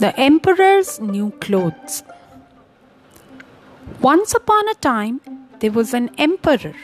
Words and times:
The 0.00 0.16
Emperor's 0.16 1.00
New 1.00 1.32
Clothes. 1.40 2.04
Once 4.00 4.32
upon 4.32 4.68
a 4.68 4.74
time, 4.74 5.20
there 5.58 5.72
was 5.72 5.92
an 5.92 6.10
emperor, 6.18 6.74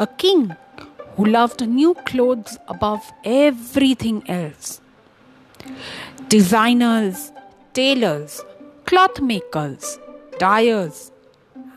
a 0.00 0.08
king, 0.08 0.56
who 1.16 1.26
loved 1.26 1.64
new 1.68 1.94
clothes 2.06 2.58
above 2.66 3.12
everything 3.22 4.28
else. 4.28 4.80
Designers, 6.26 7.30
tailors, 7.72 8.42
cloth 8.84 9.20
makers, 9.20 10.00
dyers, 10.38 11.12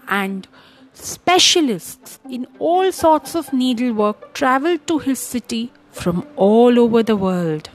and 0.07 0.47
specialists 0.93 2.17
in 2.27 2.47
all 2.57 2.91
sorts 2.91 3.35
of 3.35 3.53
needlework 3.53 4.33
traveled 4.33 4.87
to 4.87 4.97
his 4.97 5.19
city 5.19 5.71
from 5.91 6.25
all 6.35 6.79
over 6.79 7.03
the 7.03 7.15
world. 7.15 7.69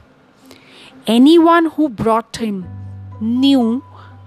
Anyone 1.07 1.67
who 1.67 1.87
brought 1.87 2.35
him 2.35 2.67
new, 3.21 3.83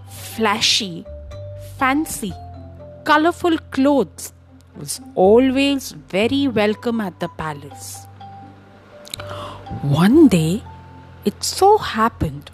flashy, 0.08 1.04
fancy, 1.78 2.32
colorful 3.04 3.58
clothes 3.70 4.32
was 4.76 5.00
always 5.14 5.92
very 5.92 6.48
welcome 6.48 7.00
at 7.00 7.18
the 7.20 7.28
palace. 7.28 8.06
One 9.82 10.28
day, 10.28 10.62
it 11.24 11.42
so 11.42 11.78
happened 11.78 12.50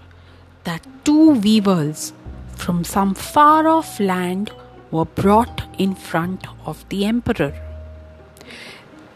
that 0.64 0.86
two 1.04 1.30
weavers 1.30 2.12
from 2.56 2.84
some 2.84 3.14
far 3.14 3.68
off 3.68 3.98
land 4.00 4.50
were 4.90 5.04
brought 5.04 5.62
in 5.78 5.94
front 5.94 6.46
of 6.66 6.88
the 6.88 7.04
emperor. 7.04 7.54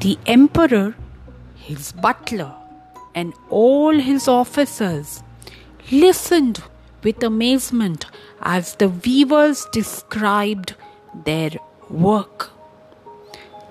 The 0.00 0.18
emperor, 0.26 0.94
his 1.56 1.92
butler, 1.92 2.54
and 3.14 3.34
all 3.50 3.98
his 3.98 4.28
officers 4.28 5.22
listened 5.90 6.62
with 7.02 7.22
amazement 7.22 8.06
as 8.40 8.74
the 8.76 8.88
weavers 8.88 9.66
described 9.72 10.74
their 11.24 11.50
work. 11.90 12.50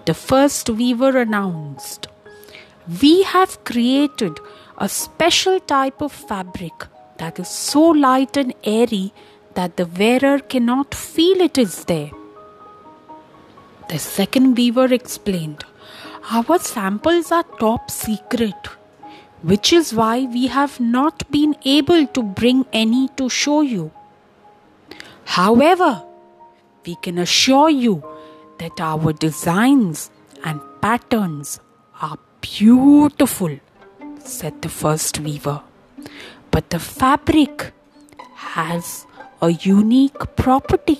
The 0.05 0.13
first 0.13 0.69
weaver 0.69 1.17
announced, 1.17 2.07
We 3.01 3.23
have 3.23 3.63
created 3.63 4.39
a 4.77 4.89
special 4.89 5.59
type 5.59 6.01
of 6.01 6.11
fabric 6.11 6.87
that 7.17 7.39
is 7.39 7.47
so 7.47 7.81
light 7.81 8.35
and 8.35 8.53
airy 8.63 9.13
that 9.53 9.77
the 9.77 9.85
wearer 9.85 10.39
cannot 10.39 10.95
feel 10.95 11.39
it 11.41 11.57
is 11.57 11.85
there. 11.85 12.11
The 13.89 13.99
second 13.99 14.57
weaver 14.57 14.91
explained, 14.93 15.63
Our 16.31 16.59
samples 16.59 17.31
are 17.31 17.43
top 17.59 17.91
secret 17.91 18.69
which 19.43 19.73
is 19.73 19.93
why 19.93 20.21
we 20.25 20.47
have 20.47 20.79
not 20.79 21.29
been 21.31 21.55
able 21.65 22.05
to 22.07 22.23
bring 22.23 22.65
any 22.71 23.07
to 23.17 23.29
show 23.29 23.61
you. 23.61 23.91
However, 25.25 26.03
we 26.85 26.95
can 26.95 27.17
assure 27.17 27.69
you 27.69 28.03
that 28.59 28.79
our 28.79 29.13
designs 29.13 30.11
and 30.43 30.59
patterns 30.81 31.59
are 32.01 32.17
beautiful, 32.41 33.59
said 34.19 34.61
the 34.61 34.69
first 34.69 35.19
weaver. 35.19 35.61
But 36.51 36.69
the 36.69 36.79
fabric 36.79 37.71
has 38.35 39.05
a 39.41 39.51
unique 39.51 40.35
property, 40.35 40.99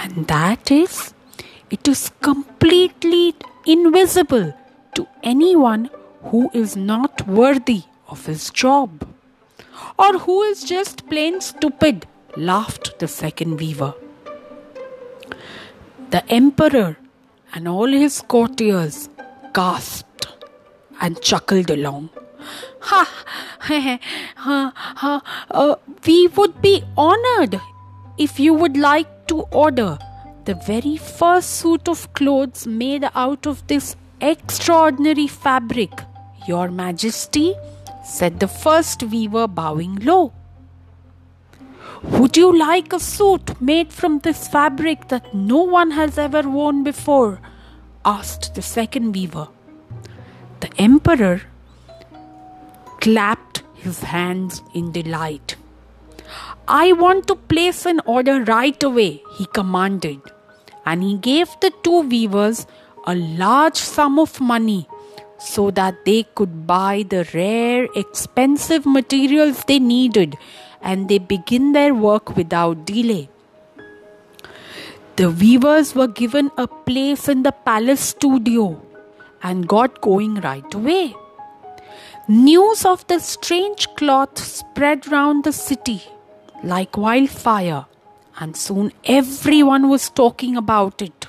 and 0.00 0.26
that 0.28 0.70
is 0.70 1.12
it 1.70 1.86
is 1.86 2.10
completely 2.20 3.34
invisible 3.66 4.54
to 4.94 5.06
anyone 5.22 5.90
who 6.24 6.50
is 6.52 6.76
not 6.76 7.26
worthy 7.26 7.82
of 8.08 8.26
his 8.26 8.50
job. 8.50 9.06
Or 9.98 10.18
who 10.18 10.42
is 10.42 10.64
just 10.64 11.08
plain 11.08 11.40
stupid, 11.40 12.06
laughed 12.36 12.98
the 12.98 13.08
second 13.08 13.58
weaver. 13.58 13.94
The 16.10 16.26
emperor 16.30 16.96
and 17.54 17.66
all 17.68 17.86
his 17.86 18.20
courtiers 18.22 19.08
gasped 19.54 20.28
and 21.00 21.20
chuckled 21.20 21.70
along. 21.70 22.10
Ha! 22.80 23.08
ha, 23.60 23.98
ha, 24.36 24.72
ha 24.74 25.22
uh, 25.50 25.76
we 26.06 26.26
would 26.28 26.60
be 26.60 26.82
honored 26.96 27.60
if 28.18 28.40
you 28.40 28.54
would 28.54 28.76
like 28.76 29.26
to 29.28 29.40
order 29.52 29.98
the 30.44 30.54
very 30.54 30.96
first 30.96 31.50
suit 31.60 31.88
of 31.88 32.12
clothes 32.14 32.66
made 32.66 33.08
out 33.14 33.46
of 33.46 33.66
this 33.66 33.96
extraordinary 34.20 35.26
fabric 35.26 35.90
your 36.50 36.68
Majesty, 36.70 37.54
said 38.04 38.40
the 38.40 38.48
first 38.48 39.02
weaver, 39.14 39.46
bowing 39.46 39.96
low. 40.10 40.32
Would 42.02 42.36
you 42.36 42.48
like 42.58 42.92
a 42.92 43.00
suit 43.00 43.60
made 43.60 43.92
from 43.92 44.18
this 44.20 44.48
fabric 44.48 45.08
that 45.08 45.34
no 45.34 45.62
one 45.78 45.90
has 45.92 46.18
ever 46.26 46.42
worn 46.58 46.82
before? 46.82 47.40
asked 48.04 48.54
the 48.54 48.62
second 48.62 49.12
weaver. 49.12 49.48
The 50.60 50.70
emperor 50.88 51.42
clapped 53.00 53.62
his 53.74 54.00
hands 54.14 54.62
in 54.74 54.92
delight. 54.92 55.56
I 56.66 56.92
want 56.92 57.26
to 57.28 57.34
place 57.52 57.84
an 57.86 58.00
order 58.06 58.42
right 58.44 58.82
away, 58.82 59.22
he 59.36 59.46
commanded, 59.58 60.20
and 60.86 61.02
he 61.02 61.16
gave 61.18 61.54
the 61.60 61.72
two 61.84 62.00
weavers 62.14 62.66
a 63.06 63.14
large 63.14 63.76
sum 63.76 64.18
of 64.18 64.40
money 64.40 64.86
so 65.40 65.70
that 65.70 66.04
they 66.04 66.22
could 66.34 66.66
buy 66.66 67.04
the 67.08 67.26
rare, 67.34 67.88
expensive 67.96 68.86
materials 68.86 69.64
they 69.64 69.78
needed 69.78 70.36
and 70.82 71.08
they 71.08 71.18
begin 71.18 71.72
their 71.72 71.94
work 71.94 72.36
without 72.36 72.84
delay. 72.84 73.28
The 75.16 75.30
weavers 75.30 75.94
were 75.94 76.08
given 76.08 76.50
a 76.56 76.66
place 76.66 77.28
in 77.28 77.42
the 77.42 77.52
palace 77.52 78.00
studio 78.00 78.80
and 79.42 79.66
got 79.66 80.00
going 80.00 80.36
right 80.36 80.74
away. 80.74 81.14
News 82.28 82.84
of 82.84 83.06
the 83.08 83.18
strange 83.18 83.88
cloth 83.96 84.38
spread 84.38 85.10
round 85.10 85.44
the 85.44 85.52
city 85.52 86.02
like 86.62 86.96
wildfire, 86.96 87.86
and 88.38 88.56
soon 88.56 88.92
everyone 89.04 89.88
was 89.88 90.10
talking 90.10 90.56
about 90.56 91.02
it. 91.02 91.26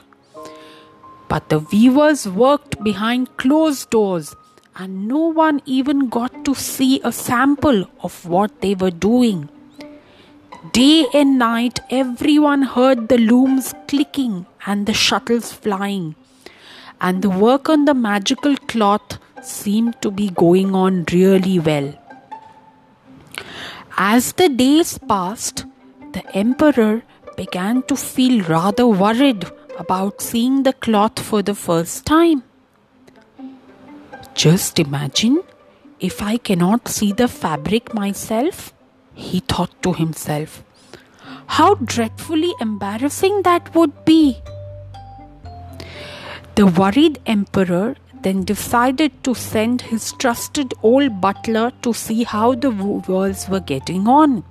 But 1.31 1.47
the 1.47 1.59
weavers 1.59 2.27
worked 2.27 2.83
behind 2.83 3.37
closed 3.37 3.89
doors, 3.89 4.35
and 4.75 5.07
no 5.07 5.19
one 5.41 5.61
even 5.65 6.09
got 6.15 6.33
to 6.47 6.53
see 6.53 6.99
a 7.09 7.11
sample 7.13 7.85
of 8.07 8.25
what 8.33 8.59
they 8.59 8.75
were 8.75 8.91
doing. 9.05 9.47
Day 10.73 11.05
and 11.13 11.39
night, 11.39 11.79
everyone 11.89 12.63
heard 12.73 13.07
the 13.07 13.17
looms 13.17 13.73
clicking 13.87 14.45
and 14.65 14.85
the 14.85 14.97
shuttles 15.03 15.53
flying, 15.53 16.15
and 16.99 17.21
the 17.21 17.29
work 17.45 17.69
on 17.69 17.85
the 17.85 17.93
magical 17.93 18.57
cloth 18.73 19.17
seemed 19.41 19.95
to 20.01 20.11
be 20.11 20.29
going 20.43 20.75
on 20.75 21.05
really 21.13 21.57
well. 21.59 21.89
As 23.97 24.33
the 24.33 24.49
days 24.49 24.97
passed, 24.97 25.65
the 26.11 26.25
emperor 26.35 27.03
began 27.37 27.83
to 27.83 27.95
feel 27.95 28.43
rather 28.43 28.85
worried 28.85 29.49
about 29.81 30.21
seeing 30.21 30.63
the 30.63 30.73
cloth 30.73 31.19
for 31.19 31.41
the 31.41 31.55
first 31.55 32.05
time. 32.05 32.43
Just 34.33 34.79
imagine 34.79 35.41
if 35.99 36.21
I 36.21 36.37
cannot 36.37 36.87
see 36.87 37.11
the 37.11 37.27
fabric 37.27 37.93
myself, 37.93 38.73
he 39.13 39.39
thought 39.39 39.73
to 39.83 39.93
himself. 39.93 40.63
How 41.57 41.75
dreadfully 41.75 42.53
embarrassing 42.59 43.41
that 43.43 43.73
would 43.75 44.05
be. 44.05 44.37
The 46.55 46.67
worried 46.67 47.19
emperor 47.25 47.95
then 48.21 48.43
decided 48.43 49.23
to 49.25 49.33
send 49.33 49.81
his 49.81 50.13
trusted 50.13 50.73
old 50.83 51.19
butler 51.19 51.71
to 51.81 51.93
see 51.93 52.23
how 52.23 52.55
the 52.55 52.71
weavers 52.71 53.47
were 53.49 53.65
getting 53.73 54.07
on. 54.07 54.43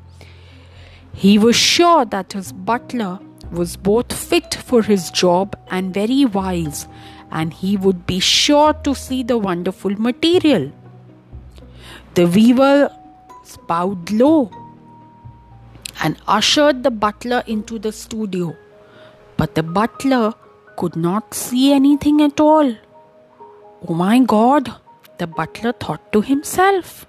He 1.14 1.38
was 1.38 1.56
sure 1.56 2.04
that 2.04 2.32
his 2.32 2.52
butler 2.52 3.18
was 3.50 3.76
both 3.76 4.12
fit 4.12 4.54
for 4.54 4.82
his 4.82 5.10
job 5.10 5.56
and 5.70 5.94
very 5.94 6.24
wise, 6.24 6.86
and 7.30 7.52
he 7.52 7.76
would 7.76 8.06
be 8.06 8.20
sure 8.20 8.72
to 8.72 8.94
see 8.94 9.22
the 9.22 9.38
wonderful 9.38 9.90
material. 9.90 10.70
The 12.14 12.26
weaver 12.26 12.94
bowed 13.66 14.10
low 14.10 14.50
and 16.02 16.16
ushered 16.26 16.82
the 16.82 16.90
butler 16.90 17.42
into 17.46 17.78
the 17.78 17.92
studio, 17.92 18.56
but 19.36 19.54
the 19.54 19.62
butler 19.62 20.34
could 20.76 20.96
not 20.96 21.34
see 21.34 21.72
anything 21.72 22.22
at 22.22 22.40
all. 22.40 22.74
Oh 23.88 23.94
my 23.94 24.18
god, 24.20 24.72
the 25.18 25.26
butler 25.26 25.72
thought 25.72 26.12
to 26.12 26.20
himself. 26.20 27.06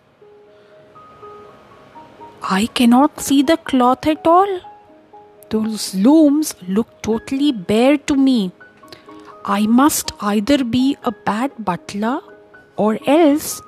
I 2.43 2.65
cannot 2.65 3.19
see 3.19 3.43
the 3.43 3.57
cloth 3.57 4.07
at 4.07 4.25
all. 4.25 4.70
Those 5.51 5.93
looms 5.93 6.55
look 6.67 7.01
totally 7.01 7.51
bare 7.51 7.97
to 7.97 8.15
me. 8.15 8.51
I 9.45 9.67
must 9.67 10.11
either 10.19 10.63
be 10.63 10.97
a 11.03 11.11
bad 11.11 11.51
butler 11.71 12.21
or 12.77 12.97
else 13.05 13.61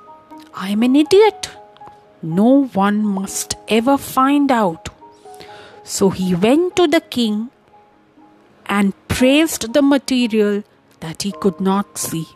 I'm 0.54 0.82
an 0.82 0.96
idiot. 0.96 1.50
no 2.24 2.64
one 2.72 3.04
must 3.04 3.56
ever 3.68 3.96
find 3.98 4.50
out. 4.50 4.88
So 5.84 6.10
he 6.10 6.34
went 6.34 6.76
to 6.76 6.86
the 6.88 7.00
king 7.00 7.50
and 8.66 8.94
praised 9.08 9.72
the 9.74 9.82
material 9.82 10.62
that 11.00 11.22
he 11.22 11.32
could 11.32 11.60
not 11.60 11.98
see. 11.98 12.26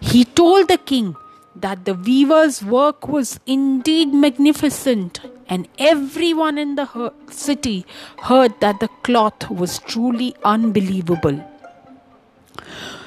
He 0.00 0.24
told 0.24 0.68
the 0.68 0.78
king 0.78 1.16
that 1.56 1.84
the 1.84 1.94
weaver's 1.94 2.62
work 2.62 3.08
was 3.08 3.40
indeed 3.46 4.14
magnificent, 4.14 5.20
and 5.48 5.68
everyone 5.78 6.58
in 6.58 6.74
the 6.74 7.12
city 7.30 7.86
heard 8.22 8.58
that 8.60 8.80
the 8.80 8.88
cloth 9.02 9.50
was 9.50 9.78
truly 9.80 10.34
unbelievable. 10.44 11.38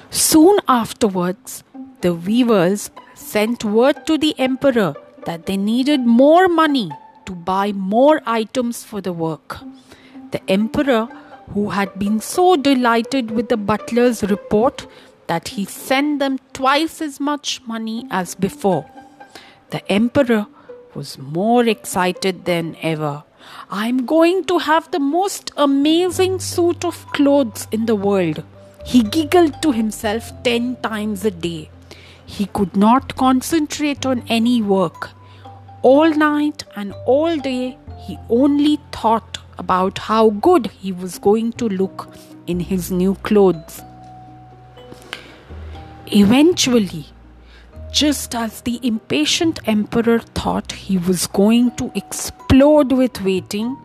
Soon 0.09 0.59
afterwards, 0.67 1.63
the 2.01 2.13
weavers 2.13 2.89
sent 3.13 3.63
word 3.63 4.05
to 4.07 4.17
the 4.17 4.33
emperor 4.39 4.95
that 5.25 5.45
they 5.45 5.57
needed 5.57 6.01
more 6.01 6.47
money 6.47 6.89
to 7.25 7.33
buy 7.33 7.71
more 7.71 8.21
items 8.25 8.83
for 8.83 9.01
the 9.01 9.13
work. 9.13 9.57
The 10.31 10.41
emperor, 10.49 11.07
who 11.53 11.69
had 11.69 11.97
been 11.97 12.19
so 12.19 12.55
delighted 12.55 13.31
with 13.31 13.49
the 13.49 13.57
butler's 13.57 14.23
report 14.23 14.87
that 15.27 15.49
he 15.49 15.65
sent 15.65 16.19
them 16.19 16.39
twice 16.53 17.01
as 17.01 17.19
much 17.19 17.61
money 17.65 18.05
as 18.09 18.35
before. 18.35 18.89
The 19.69 19.89
emperor 19.91 20.47
was 20.97 21.17
more 21.19 21.63
excited 21.67 22.45
than 22.45 22.75
ever. 22.81 23.23
I'm 23.69 24.05
going 24.11 24.45
to 24.45 24.57
have 24.57 24.89
the 24.91 24.99
most 24.99 25.51
amazing 25.55 26.39
suit 26.39 26.83
of 26.83 27.05
clothes 27.17 27.67
in 27.71 27.85
the 27.85 27.95
world. 27.95 28.43
He 28.83 29.03
giggled 29.03 29.61
to 29.61 29.71
himself 29.71 30.31
ten 30.43 30.75
times 30.77 31.23
a 31.23 31.31
day. 31.31 31.69
He 32.25 32.47
could 32.47 32.75
not 32.75 33.15
concentrate 33.15 34.07
on 34.07 34.23
any 34.27 34.61
work. 34.61 35.09
All 35.83 36.09
night 36.09 36.63
and 36.75 36.93
all 37.05 37.37
day, 37.37 37.77
he 38.05 38.17
only 38.29 38.79
thought 38.91 39.37
about 39.59 39.99
how 39.99 40.31
good 40.47 40.71
he 40.79 40.91
was 40.91 41.19
going 41.19 41.51
to 41.61 41.69
look 41.69 42.07
in 42.47 42.59
his 42.71 42.89
new 42.89 43.13
clothes. 43.29 43.81
Eventually, 46.07 47.05
just 47.97 48.35
as 48.35 48.61
the 48.61 48.79
impatient 48.83 49.59
emperor 49.65 50.19
thought 50.39 50.71
he 50.71 50.97
was 50.99 51.25
going 51.25 51.69
to 51.77 51.91
explode 51.95 52.91
with 52.91 53.19
waiting, 53.23 53.75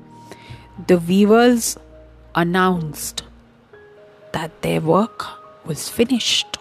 the 0.87 0.99
weavers 0.99 1.79
announced 2.35 3.23
that 4.32 4.50
their 4.61 4.82
work 4.82 5.25
was 5.64 5.88
finished. 5.88 6.59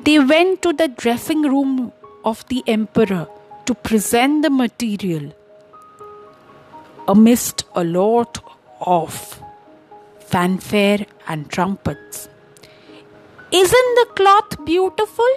They 0.00 0.18
went 0.18 0.62
to 0.62 0.72
the 0.72 0.88
dressing 0.88 1.42
room 1.42 1.92
of 2.24 2.46
the 2.48 2.62
emperor 2.66 3.28
to 3.66 3.74
present 3.74 4.40
the 4.42 4.48
material 4.48 5.34
amidst 7.06 7.64
a 7.74 7.84
lot 7.84 8.38
of 8.80 9.42
fanfare 10.20 11.04
and 11.28 11.50
trumpets. 11.50 12.30
Isn't 13.52 13.94
the 14.00 14.06
cloth 14.14 14.64
beautiful? 14.64 15.36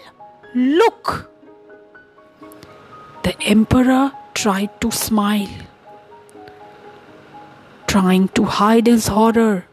Look! 0.56 1.30
The 3.24 3.40
emperor 3.42 4.12
tried 4.34 4.82
to 4.82 4.90
smile, 4.90 5.50
trying 7.86 8.30
to 8.30 8.46
hide 8.46 8.88
his 8.88 9.08
horror, 9.10 9.66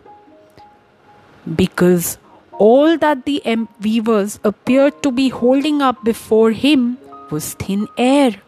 because 1.55 2.19
all 2.59 2.99
that 2.99 3.25
the 3.25 3.43
weavers 3.81 4.39
appeared 4.45 5.03
to 5.03 5.11
be 5.11 5.31
holding 5.31 5.81
up 5.81 6.05
before 6.05 6.51
him 6.51 6.99
was 7.31 7.55
thin 7.55 7.89
air. 7.97 8.43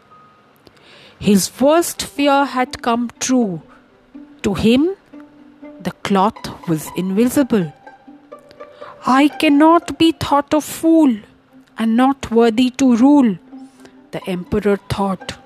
His 1.17 1.49
worst 1.59 2.03
fear 2.03 2.45
had 2.45 2.83
come 2.83 3.09
true. 3.19 3.63
To 4.43 4.53
him, 4.53 4.95
the 5.81 5.91
cloth 6.03 6.67
was 6.67 6.87
invisible. 6.95 7.73
I 9.07 9.29
cannot 9.29 9.97
be 9.97 10.11
thought 10.11 10.53
a 10.53 10.61
fool 10.61 11.15
and 11.79 11.95
not 11.95 12.29
worthy 12.29 12.69
to 12.71 12.95
rule, 12.97 13.37
the 14.11 14.21
emperor 14.29 14.77
thought. 14.89 15.37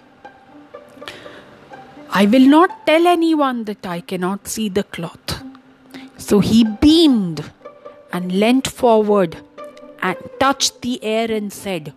I 2.10 2.26
will 2.26 2.48
not 2.48 2.86
tell 2.88 3.08
anyone 3.08 3.64
that 3.66 3.86
I 3.86 4.02
cannot 4.02 4.48
see 4.48 4.68
the 4.68 4.84
cloth. 4.84 5.44
So 6.18 6.40
he 6.40 6.64
beamed 6.64 7.52
and 8.12 8.32
leant 8.32 8.68
forward 8.68 9.38
and 10.02 10.18
touched 10.40 10.82
the 10.82 11.04
air 11.04 11.32
and 11.32 11.54
said, 11.54 11.94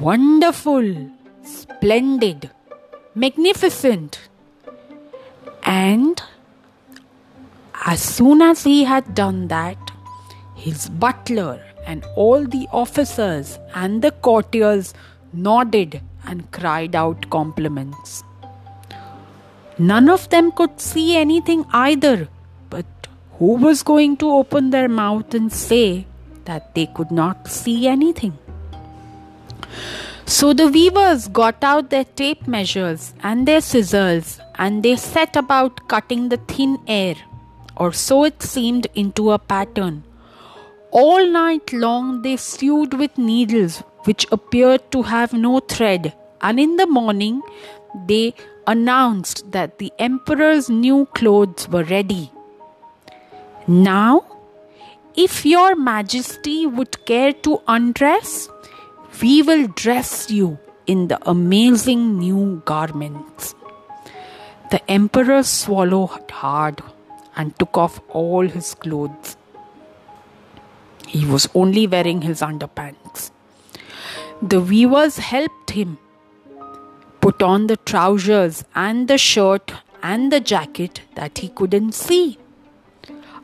Wonderful, 0.00 1.10
splendid, 1.42 2.50
magnificent. 3.14 4.28
And 5.62 6.22
as 7.84 8.00
soon 8.00 8.42
as 8.42 8.64
he 8.64 8.84
had 8.84 9.14
done 9.14 9.48
that, 9.48 9.92
his 10.54 10.88
butler 10.88 11.60
and 11.86 12.04
all 12.16 12.44
the 12.44 12.68
officers 12.72 13.58
and 13.74 14.02
the 14.02 14.10
courtiers 14.10 14.94
nodded 15.32 16.00
and 16.24 16.50
cried 16.52 16.94
out 16.94 17.28
compliments. 17.30 18.22
None 19.78 20.08
of 20.08 20.28
them 20.30 20.52
could 20.52 20.80
see 20.80 21.16
anything 21.16 21.64
either, 21.72 22.28
but 22.70 22.86
who 23.38 23.54
was 23.56 23.82
going 23.82 24.16
to 24.18 24.30
open 24.30 24.70
their 24.70 24.88
mouth 24.88 25.34
and 25.34 25.52
say 25.52 26.06
that 26.44 26.74
they 26.74 26.86
could 26.86 27.10
not 27.10 27.48
see 27.48 27.88
anything? 27.88 28.38
So 30.26 30.52
the 30.52 30.68
weavers 30.68 31.28
got 31.28 31.62
out 31.64 31.90
their 31.90 32.04
tape 32.04 32.46
measures 32.46 33.12
and 33.22 33.48
their 33.48 33.60
scissors 33.60 34.40
and 34.56 34.82
they 34.82 34.96
set 34.96 35.36
about 35.36 35.88
cutting 35.88 36.28
the 36.28 36.36
thin 36.36 36.78
air, 36.86 37.16
or 37.76 37.92
so 37.92 38.24
it 38.24 38.42
seemed, 38.42 38.86
into 38.94 39.32
a 39.32 39.38
pattern 39.38 40.04
all 40.92 41.26
night 41.26 41.72
long 41.72 42.22
they 42.22 42.36
sewed 42.36 42.94
with 42.94 43.16
needles 43.16 43.82
which 44.04 44.26
appeared 44.30 44.90
to 44.92 45.02
have 45.02 45.32
no 45.32 45.60
thread, 45.60 46.12
and 46.40 46.60
in 46.60 46.76
the 46.76 46.86
morning 46.86 47.40
they 48.06 48.34
announced 48.66 49.50
that 49.52 49.78
the 49.78 49.92
emperor's 49.98 50.68
new 50.68 51.06
clothes 51.14 51.68
were 51.68 51.84
ready. 51.84 52.30
Now, 53.66 54.24
if 55.14 55.44
your 55.46 55.76
majesty 55.76 56.66
would 56.66 57.04
care 57.06 57.32
to 57.32 57.60
undress, 57.68 58.48
we 59.20 59.42
will 59.42 59.66
dress 59.68 60.30
you 60.30 60.58
in 60.86 61.08
the 61.08 61.18
amazing 61.28 62.18
new 62.18 62.62
garments. 62.64 63.54
The 64.70 64.90
emperor 64.90 65.42
swallowed 65.42 66.30
hard 66.30 66.82
and 67.36 67.56
took 67.58 67.78
off 67.78 68.00
all 68.08 68.48
his 68.48 68.74
clothes. 68.74 69.36
He 71.12 71.26
was 71.26 71.46
only 71.54 71.86
wearing 71.86 72.22
his 72.22 72.40
underpants. 72.40 73.30
The 74.40 74.60
weavers 74.60 75.18
helped 75.18 75.72
him 75.72 75.98
put 77.20 77.42
on 77.42 77.66
the 77.66 77.76
trousers 77.90 78.64
and 78.74 79.08
the 79.08 79.18
shirt 79.18 79.74
and 80.02 80.32
the 80.32 80.40
jacket 80.40 81.02
that 81.14 81.38
he 81.38 81.50
couldn't 81.50 81.92
see. 81.92 82.38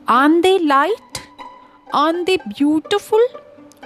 Aren't 0.07 0.41
they 0.41 0.57
light? 0.57 1.21
Aren't 1.93 2.25
they 2.25 2.39
beautiful? 2.57 3.23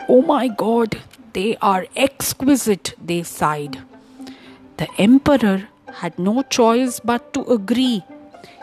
Oh 0.08 0.22
my 0.22 0.48
god, 0.48 0.98
they 1.34 1.58
are 1.58 1.86
exquisite, 1.98 2.96
they 3.04 3.22
sighed. 3.24 3.80
The 4.78 4.88
emperor 4.98 5.68
had 6.02 6.18
no 6.18 6.42
choice 6.44 7.02
but 7.02 7.34
to 7.34 7.44
agree. 7.60 8.04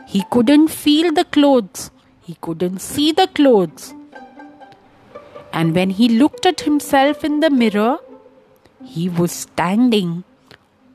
He 0.08 0.24
couldn't 0.30 0.68
feel 0.68 1.12
the 1.12 1.24
clothes, 1.24 1.90
he 2.22 2.38
couldn't 2.40 2.78
see 2.80 3.12
the 3.12 3.28
clothes, 3.28 3.94
and 5.52 5.74
when 5.74 5.90
he 5.90 6.08
looked 6.08 6.46
at 6.46 6.60
himself 6.60 7.24
in 7.24 7.40
the 7.40 7.50
mirror, 7.50 7.98
he 8.84 9.08
was 9.08 9.32
standing 9.32 10.24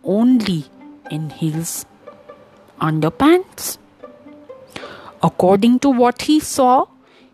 only 0.04 0.66
in 1.12 1.30
his 1.30 1.86
underpants. 2.80 3.78
According 5.22 5.80
to 5.80 5.90
what 5.90 6.24
he 6.24 6.40
saw, 6.40 6.86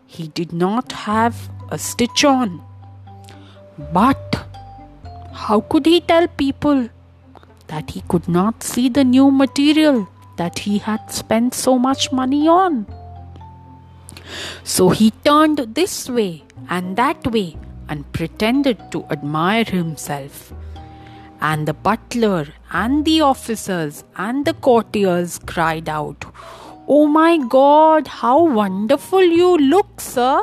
he 0.06 0.28
did 0.28 0.52
not 0.52 0.92
have 0.92 1.50
a 1.70 1.78
stitch 1.78 2.24
on. 2.24 2.62
But 3.92 4.46
how 5.32 5.60
could 5.60 5.86
he 5.86 6.00
tell 6.00 6.28
people 6.28 6.88
that 7.68 7.90
he 7.90 8.02
could 8.08 8.28
not 8.28 8.62
see 8.62 8.88
the 8.88 9.04
new 9.04 9.30
material 9.30 10.08
that 10.36 10.60
he 10.60 10.78
had 10.78 11.10
spent 11.10 11.54
so 11.54 11.78
much 11.78 12.12
money 12.12 12.46
on? 12.48 12.86
So 14.64 14.88
he 14.90 15.10
turned 15.24 15.58
this 15.74 16.08
way 16.08 16.44
and 16.68 16.96
that 16.96 17.26
way 17.26 17.56
and 17.88 18.10
pretended 18.12 18.90
to 18.92 19.04
admire 19.10 19.64
himself. 19.64 20.52
And 21.40 21.66
the 21.66 21.74
butler 21.74 22.46
and 22.70 23.04
the 23.04 23.20
officers 23.20 24.04
and 24.16 24.44
the 24.44 24.54
courtiers 24.54 25.38
cried 25.44 25.88
out, 25.88 26.24
Oh 26.88 27.06
my 27.06 27.38
God, 27.38 28.06
how 28.06 28.44
wonderful 28.44 29.22
you 29.22 29.56
look, 29.56 30.00
sir! 30.00 30.42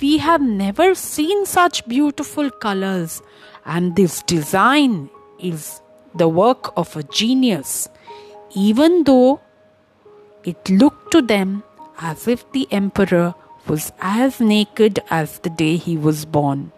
We 0.00 0.18
have 0.18 0.42
never 0.42 0.94
seen 0.94 1.46
such 1.46 1.86
beautiful 1.86 2.50
colors, 2.50 3.22
and 3.64 3.94
this 3.94 4.22
design 4.22 5.08
is 5.38 5.80
the 6.14 6.28
work 6.28 6.72
of 6.76 6.96
a 6.96 7.04
genius, 7.04 7.88
even 8.54 9.04
though 9.04 9.40
it 10.44 10.68
looked 10.68 11.12
to 11.12 11.22
them 11.22 11.62
as 12.00 12.28
if 12.28 12.50
the 12.52 12.66
emperor 12.70 13.34
was 13.66 13.92
as 14.00 14.40
naked 14.40 15.00
as 15.10 15.38
the 15.40 15.50
day 15.50 15.76
he 15.76 15.96
was 15.96 16.24
born. 16.24 16.72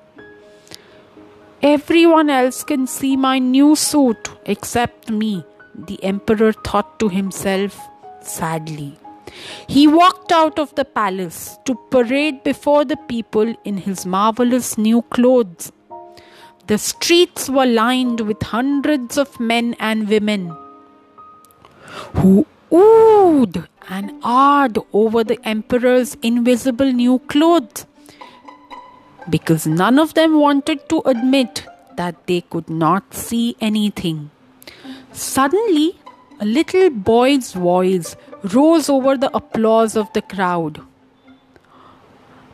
Everyone 1.63 2.31
else 2.31 2.63
can 2.63 2.87
see 2.87 3.17
my 3.17 3.39
new 3.39 3.75
suit 3.75 4.31
except 4.47 5.11
me, 5.11 5.45
the 5.75 6.03
emperor 6.05 6.53
thought 6.53 6.99
to 7.01 7.09
himself 7.09 7.79
sadly. 8.21 8.97
He 9.67 9.87
walked 9.87 10.33
out 10.33 10.59
of 10.59 10.75
the 10.75 10.85
palace 10.85 11.59
to 11.65 11.75
parade 11.91 12.43
before 12.45 12.85
the 12.85 12.97
people 13.09 13.55
in 13.65 13.77
his 13.77 14.07
marvelous 14.07 14.79
new 14.79 15.03
clothes. 15.03 15.73
The 16.67 16.79
streets 16.79 17.49
were 17.49 17.67
lined 17.67 18.21
with 18.21 18.43
hundreds 18.43 19.19
of 19.19 19.41
men 19.41 19.75
and 19.79 20.09
women 20.09 20.57
who 22.15 22.47
oohed 22.71 23.67
and 23.89 24.13
awed 24.23 24.79
over 24.93 25.25
the 25.25 25.39
emperor's 25.45 26.17
invisible 26.23 26.93
new 26.93 27.19
clothes 27.21 27.87
because 29.31 29.67
none 29.67 29.99
of 29.99 30.15
them 30.15 30.39
wanted 30.41 30.89
to 30.89 31.03
admit 31.05 31.67
that 31.97 32.27
they 32.27 32.41
could 32.41 32.71
not 32.71 33.15
see 33.15 33.57
anything. 33.61 34.31
Suddenly, 35.13 35.99
a 36.41 36.45
little 36.45 36.91
boy's 36.91 37.53
voice 37.53 38.17
rose 38.55 38.89
over 38.89 39.17
the 39.17 39.35
applause 39.37 39.97
of 39.97 40.13
the 40.13 40.23
crowd. 40.23 40.81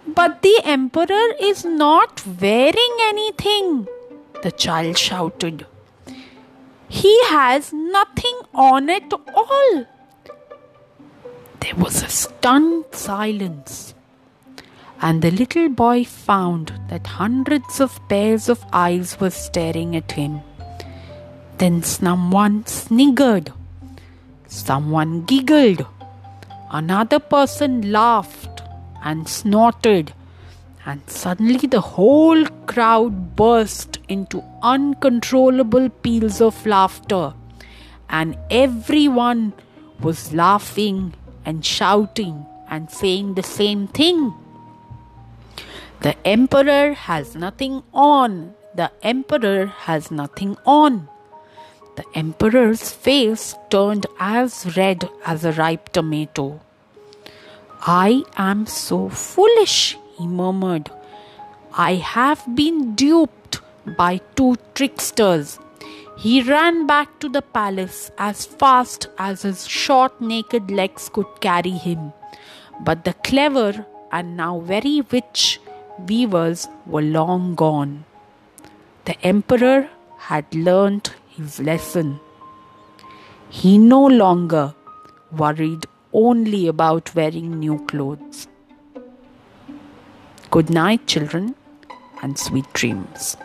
But 0.06 0.42
the 0.42 0.60
emperor 0.64 1.26
is 1.40 1.64
not 1.64 2.22
wearing 2.40 2.96
anything, 3.02 3.88
the 4.42 4.50
child 4.50 4.98
shouted. 4.98 5.66
He 6.88 7.18
has 7.26 7.72
nothing 7.72 8.40
on 8.54 8.88
at 8.90 9.12
all. 9.34 9.86
There 11.64 11.82
was 11.82 12.02
a 12.02 12.10
stunned 12.10 12.84
silence, 12.92 13.94
and 15.00 15.22
the 15.22 15.30
little 15.30 15.70
boy 15.70 16.04
found 16.04 16.74
that 16.90 17.06
hundreds 17.06 17.80
of 17.80 17.98
pairs 18.06 18.50
of 18.50 18.66
eyes 18.70 19.18
were 19.18 19.30
staring 19.30 19.96
at 19.96 20.12
him. 20.12 20.42
Then 21.56 21.82
someone 21.82 22.66
sniggered, 22.66 23.50
someone 24.46 25.24
giggled, 25.24 25.86
another 26.70 27.18
person 27.18 27.90
laughed 27.90 28.60
and 29.02 29.26
snorted, 29.26 30.12
and 30.84 31.00
suddenly 31.08 31.66
the 31.66 31.80
whole 31.80 32.44
crowd 32.74 33.36
burst 33.36 34.00
into 34.10 34.44
uncontrollable 34.62 35.88
peals 35.88 36.42
of 36.42 36.66
laughter, 36.66 37.32
and 38.10 38.36
everyone 38.50 39.54
was 39.98 40.34
laughing 40.34 41.14
and 41.44 41.64
shouting 41.64 42.46
and 42.68 42.90
saying 42.90 43.34
the 43.34 43.42
same 43.42 43.86
thing. 43.88 44.34
The 46.00 46.16
emperor 46.26 46.92
has 46.92 47.34
nothing 47.34 47.82
on. 47.92 48.54
The 48.74 48.90
emperor 49.02 49.66
has 49.66 50.10
nothing 50.10 50.56
on. 50.66 51.08
The 51.96 52.04
emperor's 52.14 52.90
face 52.90 53.54
turned 53.70 54.06
as 54.18 54.76
red 54.76 55.08
as 55.24 55.44
a 55.44 55.52
ripe 55.52 55.90
tomato. 55.90 56.60
I 57.86 58.24
am 58.36 58.66
so 58.66 59.08
foolish, 59.08 59.96
he 60.16 60.26
murmured. 60.26 60.90
I 61.72 61.94
have 61.94 62.44
been 62.54 62.94
duped 62.94 63.60
by 63.96 64.20
two 64.34 64.56
tricksters. 64.74 65.58
He 66.16 66.42
ran 66.42 66.86
back 66.86 67.18
to 67.20 67.28
the 67.28 67.42
palace 67.42 68.10
as 68.18 68.46
fast 68.46 69.08
as 69.18 69.42
his 69.42 69.66
short 69.66 70.20
naked 70.20 70.70
legs 70.70 71.08
could 71.08 71.26
carry 71.40 71.70
him. 71.70 72.12
But 72.80 73.04
the 73.04 73.14
clever 73.14 73.84
and 74.12 74.36
now 74.36 74.60
very 74.60 75.00
rich 75.10 75.60
weavers 76.08 76.68
were 76.86 77.02
long 77.02 77.56
gone. 77.56 78.04
The 79.06 79.20
emperor 79.22 79.90
had 80.18 80.54
learnt 80.54 81.14
his 81.28 81.58
lesson. 81.60 82.20
He 83.50 83.76
no 83.76 84.06
longer 84.06 84.74
worried 85.32 85.86
only 86.12 86.68
about 86.68 87.14
wearing 87.14 87.58
new 87.58 87.84
clothes. 87.86 88.46
Good 90.50 90.70
night, 90.70 91.06
children, 91.08 91.56
and 92.22 92.38
sweet 92.38 92.72
dreams. 92.72 93.36